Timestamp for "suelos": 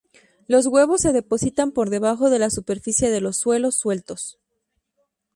3.37-3.75